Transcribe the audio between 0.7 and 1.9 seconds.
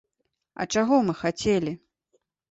чаго мы хацелі?